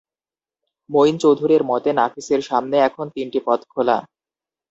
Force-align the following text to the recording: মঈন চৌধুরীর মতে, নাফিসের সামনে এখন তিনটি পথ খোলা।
মঈন 0.89 1.15
চৌধুরীর 1.17 1.63
মতে, 1.63 1.89
নাফিসের 1.93 2.41
সামনে 2.41 2.77
এখন 2.87 3.05
তিনটি 3.15 3.39
পথ 3.45 3.59
খোলা। 3.71 3.97